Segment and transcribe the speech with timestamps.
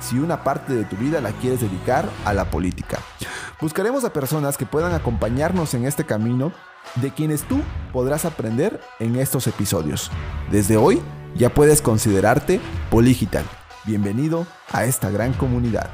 [0.00, 2.98] si una parte de tu vida la quieres dedicar a la política.
[3.60, 6.52] Buscaremos a personas que puedan acompañarnos en este camino
[6.96, 7.60] de quienes tú
[7.92, 10.10] podrás aprender en estos episodios.
[10.50, 11.00] Desde hoy
[11.36, 12.60] ya puedes considerarte
[12.90, 13.44] Poligital.
[13.84, 15.90] Bienvenido a esta gran comunidad.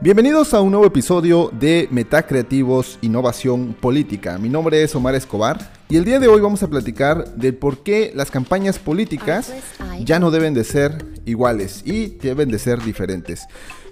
[0.00, 4.36] Bienvenidos a un nuevo episodio de Metacreativos Innovación Política.
[4.36, 7.82] Mi nombre es Omar Escobar y el día de hoy vamos a platicar de por
[7.82, 9.52] qué las campañas políticas
[10.00, 13.46] ya no deben de ser iguales y deben de ser diferentes.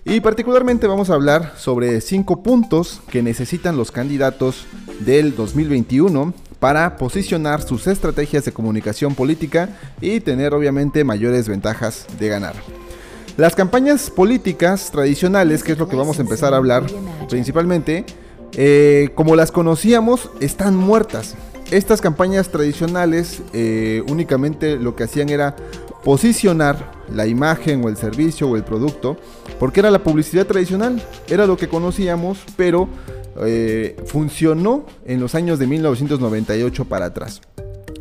[0.04, 4.66] Y particularmente vamos a hablar sobre cinco puntos que necesitan los candidatos
[5.00, 9.68] del 2021 para posicionar sus estrategias de comunicación política
[10.00, 12.54] y tener obviamente mayores ventajas de ganar.
[13.36, 16.84] Las campañas políticas tradicionales, que es lo que vamos a empezar a hablar
[17.28, 18.04] principalmente,
[18.54, 21.36] eh, como las conocíamos, están muertas.
[21.72, 25.56] Estas campañas tradicionales eh, únicamente lo que hacían era
[26.04, 29.16] posicionar la imagen o el servicio o el producto,
[29.58, 32.90] porque era la publicidad tradicional, era lo que conocíamos, pero
[33.46, 37.40] eh, funcionó en los años de 1998 para atrás.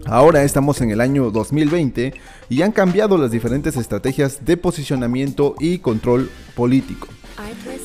[0.05, 2.13] Ahora estamos en el año 2020
[2.49, 7.07] y han cambiado las diferentes estrategias de posicionamiento y control político.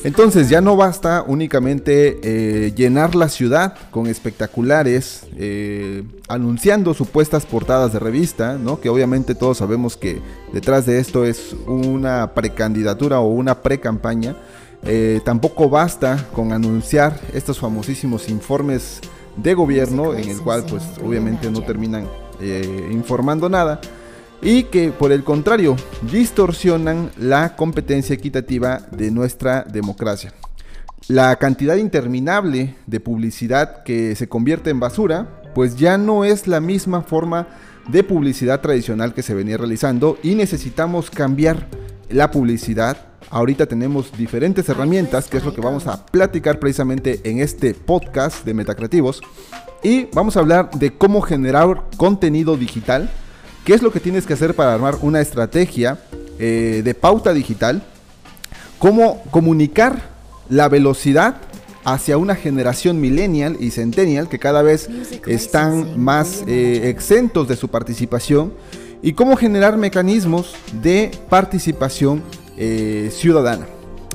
[0.03, 7.93] Entonces ya no basta únicamente eh, llenar la ciudad con espectaculares, eh, anunciando supuestas portadas
[7.93, 8.79] de revista, ¿no?
[8.79, 10.21] que obviamente todos sabemos que
[10.53, 14.35] detrás de esto es una precandidatura o una pre-campaña.
[14.83, 19.01] Eh, tampoco basta con anunciar estos famosísimos informes
[19.35, 22.07] de gobierno en el cual pues obviamente no terminan
[22.91, 23.81] informando nada
[24.41, 25.75] y que por el contrario
[26.11, 30.33] distorsionan la competencia equitativa de nuestra democracia.
[31.07, 36.59] La cantidad interminable de publicidad que se convierte en basura, pues ya no es la
[36.59, 37.47] misma forma
[37.87, 41.67] de publicidad tradicional que se venía realizando y necesitamos cambiar
[42.09, 42.97] la publicidad.
[43.29, 48.45] Ahorita tenemos diferentes herramientas, que es lo que vamos a platicar precisamente en este podcast
[48.45, 49.21] de Metacreativos.
[49.83, 53.09] Y vamos a hablar de cómo generar contenido digital
[53.67, 55.99] ¿Qué es lo que tienes que hacer para armar una estrategia
[56.39, 57.83] eh, de pauta digital?
[58.79, 60.03] ¿Cómo comunicar
[60.47, 61.35] la velocidad
[61.83, 64.87] hacia una generación millennial y centennial que cada vez
[65.27, 68.53] están más eh, exentos de su participación?
[69.01, 72.23] ¿Y cómo generar mecanismos de participación
[72.55, 73.65] eh, ciudadana?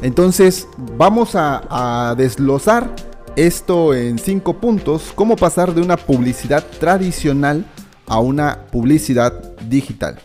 [0.01, 2.89] Entonces vamos a, a desglosar
[3.37, 7.67] esto en cinco puntos, cómo pasar de una publicidad tradicional
[8.07, 9.33] a una publicidad
[9.69, 10.19] digital.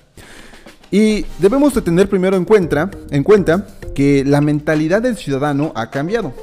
[0.90, 5.90] Y debemos de tener primero en cuenta, en cuenta que la mentalidad del ciudadano ha
[5.90, 6.34] cambiado.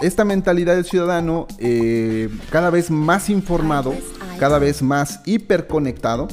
[0.00, 3.94] Esta mentalidad del ciudadano eh, cada vez más informado,
[4.38, 6.28] cada vez más hiperconectado,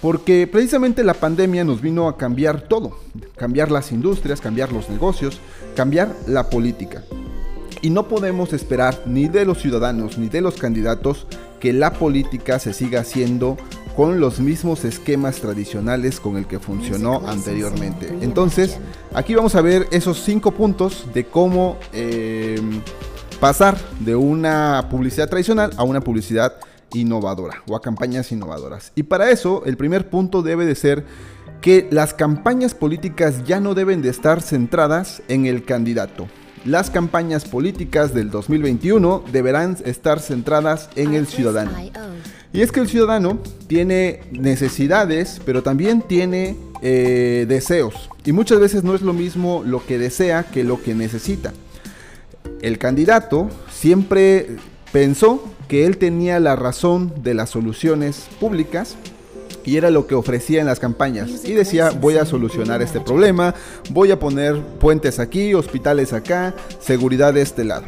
[0.00, 2.98] porque precisamente la pandemia nos vino a cambiar todo,
[3.36, 5.40] cambiar las industrias, cambiar los negocios,
[5.76, 7.04] cambiar la política.
[7.82, 11.26] Y no podemos esperar ni de los ciudadanos ni de los candidatos
[11.60, 13.56] que la política se siga haciendo
[13.96, 18.14] con los mismos esquemas tradicionales con el que funcionó anteriormente.
[18.20, 18.78] Entonces,
[19.14, 22.60] aquí vamos a ver esos cinco puntos de cómo eh,
[23.40, 26.56] pasar de una publicidad tradicional a una publicidad
[26.92, 28.92] innovadora o a campañas innovadoras.
[28.94, 31.04] Y para eso, el primer punto debe de ser
[31.62, 36.28] que las campañas políticas ya no deben de estar centradas en el candidato.
[36.66, 41.70] Las campañas políticas del 2021 deberán estar centradas en el ciudadano.
[42.52, 48.10] Y es que el ciudadano tiene necesidades, pero también tiene eh, deseos.
[48.24, 51.52] Y muchas veces no es lo mismo lo que desea que lo que necesita.
[52.60, 54.56] El candidato siempre
[54.90, 58.96] pensó que él tenía la razón de las soluciones públicas
[59.66, 61.44] y era lo que ofrecía en las campañas.
[61.44, 63.54] Y decía, voy a solucionar este problema,
[63.90, 67.84] voy a poner puentes aquí, hospitales acá, seguridad de este lado,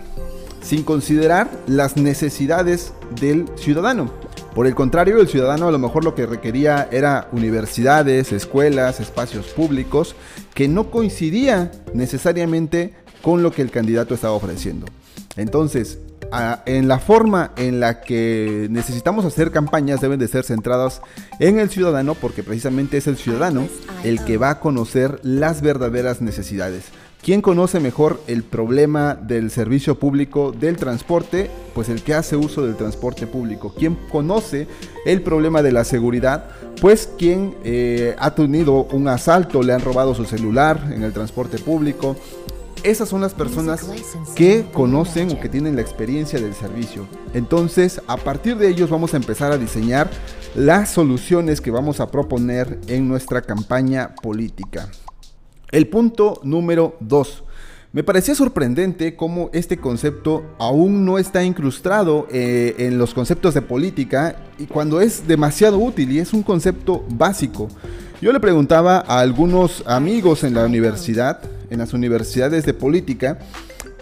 [0.60, 4.12] sin considerar las necesidades del ciudadano.
[4.54, 9.46] Por el contrario, el ciudadano a lo mejor lo que requería era universidades, escuelas, espacios
[9.46, 10.16] públicos,
[10.52, 14.86] que no coincidía necesariamente con lo que el candidato estaba ofreciendo.
[15.36, 15.98] Entonces,
[16.66, 21.00] en la forma en la que necesitamos hacer campañas deben de ser centradas
[21.40, 23.66] en el ciudadano porque precisamente es el ciudadano
[24.04, 26.84] el que va a conocer las verdaderas necesidades.
[27.22, 31.50] ¿Quién conoce mejor el problema del servicio público del transporte?
[31.74, 33.74] Pues el que hace uso del transporte público.
[33.76, 34.68] ¿Quién conoce
[35.04, 36.44] el problema de la seguridad?
[36.80, 41.58] Pues quien eh, ha tenido un asalto, le han robado su celular en el transporte
[41.58, 42.16] público.
[42.84, 43.84] Esas son las personas
[44.36, 47.06] que conocen o que tienen la experiencia del servicio.
[47.34, 50.10] Entonces, a partir de ellos vamos a empezar a diseñar
[50.54, 54.88] las soluciones que vamos a proponer en nuestra campaña política.
[55.70, 57.44] El punto número 2.
[57.90, 63.62] Me parecía sorprendente cómo este concepto aún no está incrustado eh, en los conceptos de
[63.62, 67.68] política y cuando es demasiado útil y es un concepto básico.
[68.20, 71.38] Yo le preguntaba a algunos amigos en la universidad,
[71.70, 73.38] en las universidades de política,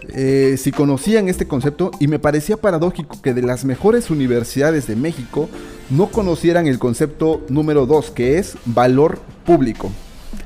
[0.09, 4.95] eh, si conocían este concepto y me parecía paradójico que de las mejores universidades de
[4.95, 5.49] México
[5.91, 9.91] no conocieran el concepto número 2, que es valor público.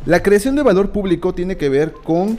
[0.06, 2.38] La creación de valor público tiene que ver con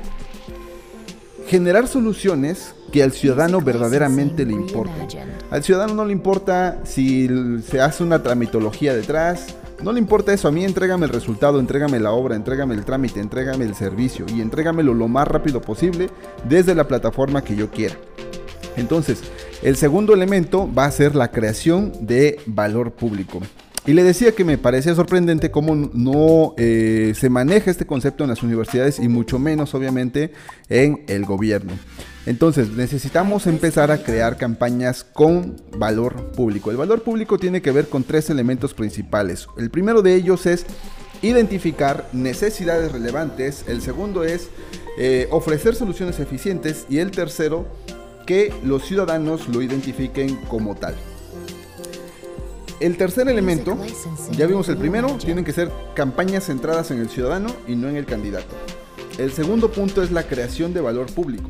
[1.46, 5.08] generar soluciones que al ciudadano verdaderamente le importen.
[5.50, 7.28] Al ciudadano no le importa si
[7.68, 11.98] se hace una tramitología detrás, no le importa eso, a mí entrégame el resultado, entrégame
[11.98, 16.08] la obra, entrégame el trámite, entrégame el servicio y entrégamelo lo más rápido posible
[16.48, 17.96] desde la plataforma que yo quiera.
[18.76, 19.22] Entonces,
[19.62, 23.40] el segundo elemento va a ser la creación de valor público.
[23.84, 28.30] Y le decía que me parecía sorprendente cómo no eh, se maneja este concepto en
[28.30, 30.32] las universidades y mucho menos obviamente
[30.68, 31.72] en el gobierno.
[32.24, 36.70] Entonces necesitamos empezar a crear campañas con valor público.
[36.70, 39.48] El valor público tiene que ver con tres elementos principales.
[39.56, 40.64] El primero de ellos es
[41.20, 43.64] identificar necesidades relevantes.
[43.66, 44.50] El segundo es
[44.98, 46.86] eh, ofrecer soluciones eficientes.
[46.88, 47.66] Y el tercero,
[48.24, 50.94] que los ciudadanos lo identifiquen como tal.
[52.78, 53.78] El tercer elemento,
[54.32, 57.96] ya vimos el primero, tienen que ser campañas centradas en el ciudadano y no en
[57.96, 58.54] el candidato.
[59.18, 61.48] El segundo punto es la creación de valor público.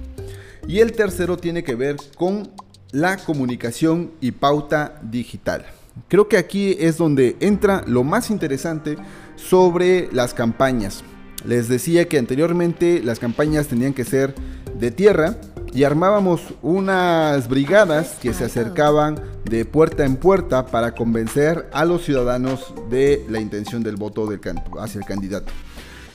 [0.66, 2.50] Y el tercero tiene que ver con
[2.92, 5.66] la comunicación y pauta digital.
[6.08, 8.96] Creo que aquí es donde entra lo más interesante
[9.36, 11.02] sobre las campañas.
[11.44, 14.34] Les decía que anteriormente las campañas tenían que ser
[14.78, 15.36] de tierra
[15.74, 22.04] y armábamos unas brigadas que se acercaban de puerta en puerta para convencer a los
[22.04, 24.40] ciudadanos de la intención del voto del
[24.78, 25.52] hacia el candidato.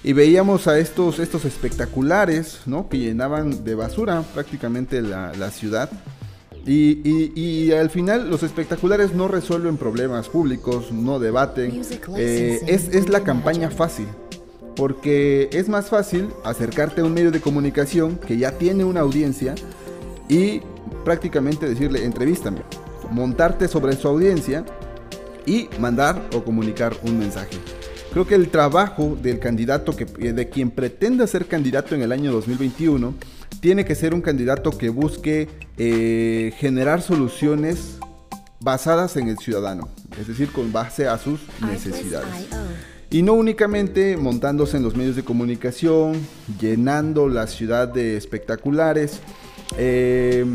[0.04, 2.88] Y veíamos a estos, estos espectaculares ¿no?
[2.88, 5.90] que llenaban de basura prácticamente la, ciudad.
[6.66, 11.82] Y, al final los espectaculares no resuelven problemas públicos, no debaten.
[12.16, 14.08] Eh, es, es la campaña fácil
[14.78, 19.56] porque es más fácil acercarte a un medio de comunicación que ya tiene una audiencia
[20.30, 20.62] y
[21.04, 22.62] prácticamente decirle entrevístame,
[23.12, 24.64] montarte sobre su audiencia
[25.46, 27.58] y mandar o comunicar un mensaje.
[28.12, 32.31] Creo que el trabajo del candidato que, de quien pretenda ser candidato en el año
[32.31, 33.13] 2021
[33.59, 37.98] tiene que ser un candidato que busque eh, generar soluciones
[38.59, 39.89] basadas en el ciudadano,
[40.19, 42.48] es decir, con base a sus necesidades.
[43.09, 46.13] Y no únicamente montándose en los medios de comunicación,
[46.59, 49.21] llenando la ciudad de espectaculares,
[49.78, 50.45] eh,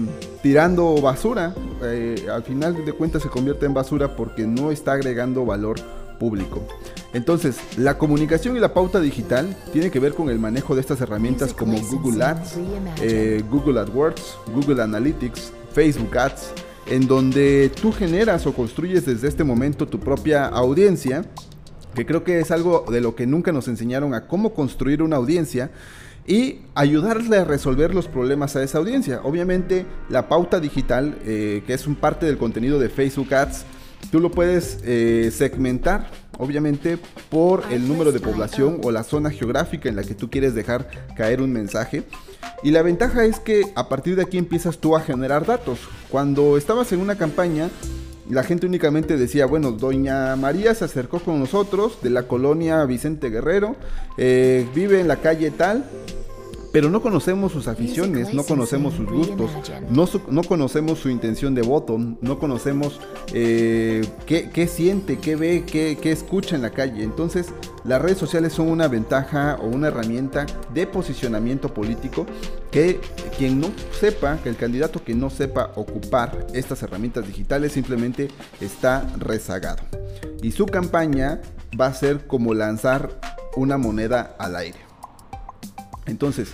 [0.42, 1.54] tirando basura.
[1.82, 5.76] Eh, al final de cuentas se convierte en basura porque no está agregando valor
[6.18, 6.66] público.
[7.12, 11.00] Entonces, la comunicación y la pauta digital tiene que ver con el manejo de estas
[11.00, 12.54] herramientas como Google Ads,
[13.02, 16.52] eh, Google AdWords, Google Analytics, Facebook Ads,
[16.86, 21.24] en donde tú generas o construyes desde este momento tu propia audiencia
[21.94, 25.16] que creo que es algo de lo que nunca nos enseñaron a cómo construir una
[25.16, 25.70] audiencia
[26.26, 29.20] y ayudarle a resolver los problemas a esa audiencia.
[29.24, 33.64] Obviamente la pauta digital, eh, que es un parte del contenido de Facebook Ads,
[34.10, 36.98] tú lo puedes eh, segmentar, obviamente,
[37.30, 40.88] por el número de población o la zona geográfica en la que tú quieres dejar
[41.16, 42.04] caer un mensaje.
[42.62, 45.78] Y la ventaja es que a partir de aquí empiezas tú a generar datos.
[46.10, 47.70] Cuando estabas en una campaña,
[48.30, 53.30] la gente únicamente decía, bueno, doña María se acercó con nosotros de la colonia Vicente
[53.30, 53.76] Guerrero,
[54.16, 55.84] eh, vive en la calle tal,
[56.72, 59.50] pero no conocemos sus aficiones, no conocemos sus gustos,
[59.90, 62.98] no, no conocemos su intención de voto, no conocemos
[63.34, 67.04] eh, qué, siente, qué ve, qué, qué escucha en la calle.
[67.04, 67.48] Entonces,
[67.84, 72.26] las redes sociales son una ventaja o una herramienta de posicionamiento político
[72.70, 73.00] que
[73.36, 78.28] quien no sepa, que el candidato que no sepa ocupar estas herramientas digitales simplemente
[78.62, 79.82] está rezagado.
[80.42, 81.42] Y su campaña
[81.78, 83.10] va a ser como lanzar
[83.56, 84.91] una moneda al aire.
[86.06, 86.48] Entonces,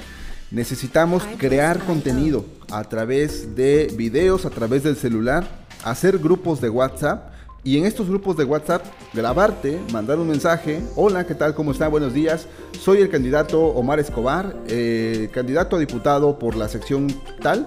[0.51, 5.47] necesitamos crear contenido a través de videos, a través del celular,
[5.85, 7.33] hacer grupos de WhatsApp
[7.65, 11.55] y en estos grupos de WhatsApp grabarte, mandar un mensaje, hola, ¿qué tal?
[11.55, 11.89] ¿Cómo está?
[11.89, 12.47] Buenos días.
[12.81, 17.09] Soy el candidato Omar Escobar, eh, candidato a diputado por la sección
[17.43, 17.67] tal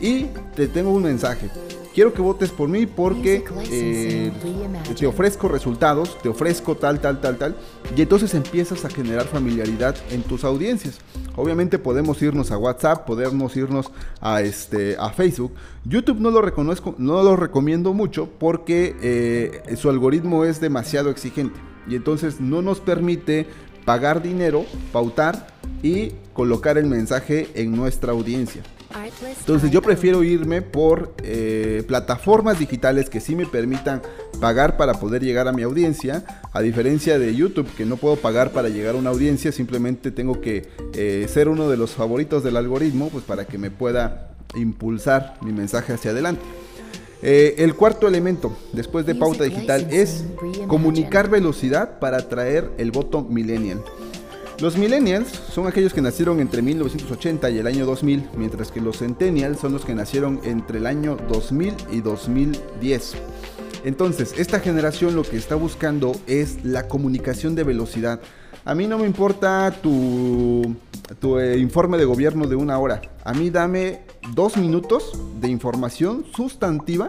[0.00, 1.50] y te tengo un mensaje
[1.94, 4.32] quiero que votes por mí porque eh,
[4.98, 7.56] te ofrezco resultados, te ofrezco tal, tal, tal, tal,
[7.96, 10.98] y entonces empiezas a generar familiaridad en tus audiencias.
[11.36, 15.52] Obviamente podemos irnos a WhatsApp, podemos irnos a, este, a Facebook.
[15.84, 21.58] YouTube no lo reconozco, no lo recomiendo mucho porque eh, su algoritmo es demasiado exigente
[21.88, 23.46] y entonces no nos permite
[23.84, 25.46] pagar dinero, pautar
[25.82, 28.62] y colocar el mensaje en nuestra audiencia.
[29.38, 34.02] Entonces yo prefiero irme por eh, plataformas digitales que sí me permitan
[34.40, 38.52] pagar para poder llegar a mi audiencia, a diferencia de YouTube que no puedo pagar
[38.52, 42.56] para llegar a una audiencia, simplemente tengo que eh, ser uno de los favoritos del
[42.56, 46.42] algoritmo, pues para que me pueda impulsar mi mensaje hacia adelante.
[47.26, 50.24] Eh, el cuarto elemento, después de pauta digital, es
[50.68, 53.82] comunicar velocidad para atraer el voto millennial.
[54.60, 58.98] Los millennials son aquellos que nacieron entre 1980 y el año 2000, mientras que los
[58.98, 63.14] centennials son los que nacieron entre el año 2000 y 2010.
[63.84, 68.20] Entonces, esta generación lo que está buscando es la comunicación de velocidad.
[68.64, 70.76] A mí no me importa tu,
[71.20, 73.02] tu eh, informe de gobierno de una hora.
[73.24, 74.02] A mí dame
[74.34, 77.08] dos minutos de información sustantiva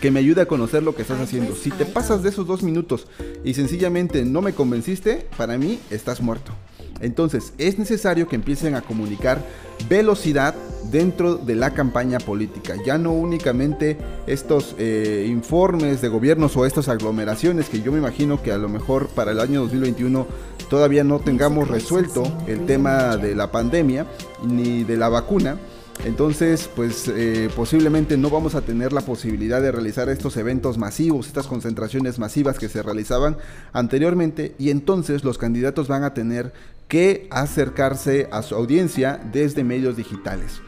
[0.00, 1.54] que me ayude a conocer lo que estás haciendo.
[1.54, 3.06] Si te pasas de esos dos minutos
[3.44, 6.52] y sencillamente no me convenciste, para mí estás muerto.
[7.00, 9.42] Entonces es necesario que empiecen a comunicar
[9.88, 10.54] velocidad
[10.90, 12.74] dentro de la campaña política.
[12.84, 18.42] Ya no únicamente estos eh, informes de gobiernos o estas aglomeraciones que yo me imagino
[18.42, 20.26] que a lo mejor para el año 2021
[20.68, 24.06] todavía no tengamos resuelto el tema de la pandemia
[24.46, 25.58] ni de la vacuna
[26.04, 31.26] entonces, pues eh, posiblemente no vamos a tener la posibilidad de realizar estos eventos masivos,
[31.26, 33.36] estas concentraciones masivas que se realizaban
[33.72, 36.52] anteriormente y entonces los candidatos van a tener
[36.88, 40.60] que acercarse a su audiencia desde medios digitales.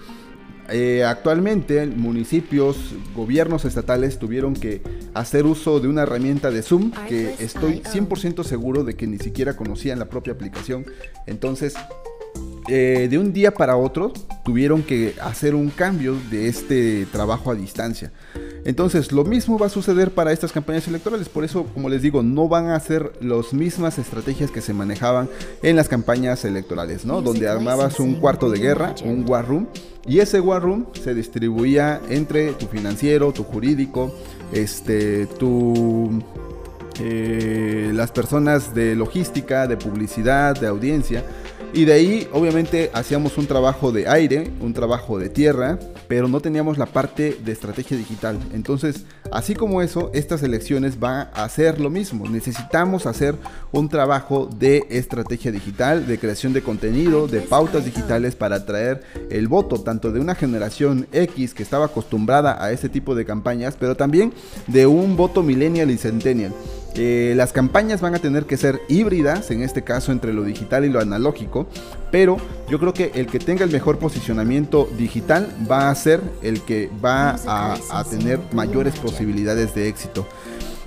[0.69, 4.81] Eh, actualmente municipios, gobiernos estatales tuvieron que
[5.13, 9.57] hacer uso de una herramienta de Zoom que estoy 100% seguro de que ni siquiera
[9.57, 10.87] conocían la propia aplicación.
[11.27, 11.75] Entonces
[12.69, 14.13] eh, de un día para otro
[14.45, 18.13] tuvieron que hacer un cambio de este trabajo a distancia.
[18.65, 21.29] Entonces, lo mismo va a suceder para estas campañas electorales.
[21.29, 25.29] Por eso, como les digo, no van a ser las mismas estrategias que se manejaban
[25.63, 27.23] en las campañas electorales, ¿no?
[27.23, 29.67] Donde armabas un cuarto de guerra, un war room,
[30.07, 34.15] y ese war room se distribuía entre tu financiero, tu jurídico,
[34.53, 36.23] este, tu
[37.01, 41.25] eh, las personas de logística, de publicidad, de audiencia.
[41.75, 46.41] Y de ahí, obviamente, hacíamos un trabajo de aire, un trabajo de tierra, pero no
[46.41, 48.39] teníamos la parte de estrategia digital.
[48.53, 52.29] Entonces, así como eso, estas elecciones van a hacer lo mismo.
[52.29, 53.37] Necesitamos hacer
[53.73, 59.49] un trabajo de estrategia digital, de creación de contenido, de pautas digitales para atraer el
[59.49, 63.97] voto, tanto de una generación X que estaba acostumbrada a este tipo de campañas, pero
[63.97, 64.35] también
[64.67, 66.53] de un voto millennial y centennial.
[66.95, 70.85] Eh, las campañas van a tener que ser híbridas, en este caso entre lo digital
[70.85, 71.67] y lo analógico,
[72.11, 72.37] pero
[72.69, 76.91] yo creo que el que tenga el mejor posicionamiento digital va a ser el que
[77.03, 80.27] va a, tener mayores posibilidades de éxito.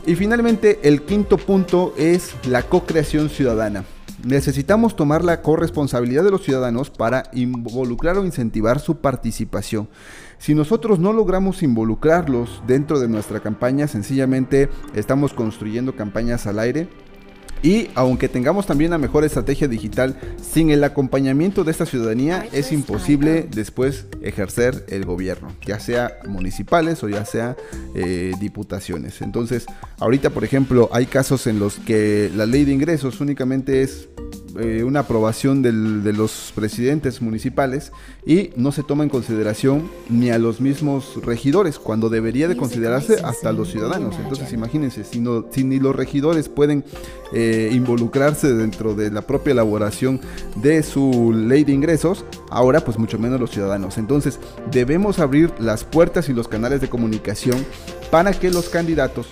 [0.05, 3.83] Y finalmente el quinto punto es la co-creación ciudadana.
[4.25, 9.87] Necesitamos tomar la corresponsabilidad de los ciudadanos para involucrar o incentivar su participación.
[10.39, 16.87] Si nosotros no logramos involucrarlos dentro de nuestra campaña, sencillamente estamos construyendo campañas al aire
[17.65, 22.71] y aunque tengamos también la mejor estrategia digital, sin el acompañamiento de esta ciudadanía es
[22.71, 27.57] imposible después ejercer el gobierno, ya sea municipales o ya sea
[27.95, 29.19] eh, diputaciones.
[29.23, 29.65] Entonces,
[29.97, 34.09] ahorita por ejemplo hay casos en los que la ley de ingresos únicamente es
[34.57, 37.91] eh, una aprobación de los presidentes municipales
[38.25, 43.17] y no se toma en consideración ni a los mismos regidores, cuando debería de considerarse
[43.25, 44.15] hasta los ciudadanos.
[44.17, 46.85] Entonces imagínense, si, si ni los regidores pueden
[47.71, 50.21] involucrarse dentro de la propia elaboración
[50.55, 53.97] de su ley de ingresos, ahora pues mucho menos los ciudadanos.
[53.97, 54.39] Entonces
[54.71, 57.65] debemos abrir las puertas y los canales de comunicación
[58.11, 59.27] para que los candidatos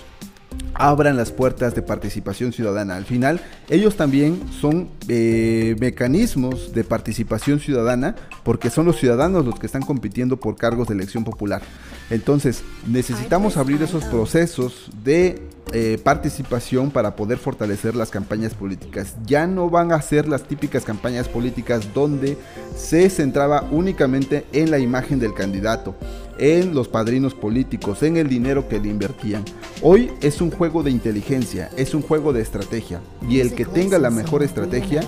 [0.74, 2.96] abran las puertas de participación ciudadana.
[2.96, 3.40] Al final,
[3.70, 9.82] ellos también son eh, mecanismos de participación ciudadana porque son los ciudadanos los que están
[9.82, 11.62] compitiendo por cargos de elección popular.
[12.10, 19.16] Entonces, necesitamos abrir esos procesos de eh, participación para poder fortalecer las campañas políticas.
[19.26, 22.36] Ya no van a ser las típicas campañas políticas donde
[22.76, 25.96] se centraba únicamente en la imagen del candidato,
[26.38, 29.44] en los padrinos políticos, en el dinero que le invertían.
[29.82, 33.98] Hoy es un juego de inteligencia, es un juego de estrategia y el que tenga
[33.98, 35.02] la mejor estrategia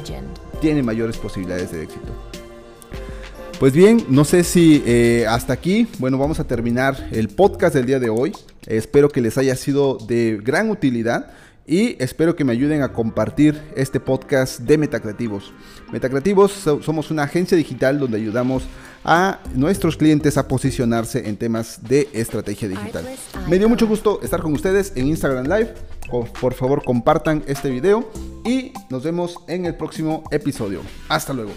[0.60, 2.12] tiene mayores posibilidades de éxito.
[3.58, 7.86] Pues bien, no sé si eh, hasta aquí, bueno, vamos a terminar el podcast del
[7.86, 8.32] día de hoy.
[8.66, 11.30] Espero que les haya sido de gran utilidad
[11.66, 15.52] y espero que me ayuden a compartir este podcast de Metacreativos.
[15.90, 18.64] Metacreativos somos una agencia digital donde ayudamos
[19.06, 23.06] a nuestros clientes a posicionarse en temas de estrategia digital.
[23.48, 25.74] Me dio mucho gusto estar con ustedes en Instagram Live.
[26.40, 28.10] Por favor, compartan este video
[28.44, 30.80] y nos vemos en el próximo episodio.
[31.08, 31.52] Hasta luego.